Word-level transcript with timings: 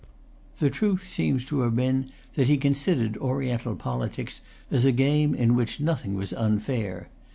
The 0.57 0.71
truth 0.71 1.03
seems 1.03 1.45
to 1.45 1.59
have 1.59 1.75
been 1.75 2.09
that 2.33 2.47
he 2.47 2.57
considered 2.57 3.17
Oriental 3.17 3.75
politics 3.75 4.41
as 4.71 4.83
a 4.83 4.91
game 4.91 5.35
in 5.35 5.53
which 5.53 5.79
nothing 5.79 6.15
was 6.15 6.33
unfair. 6.33 7.09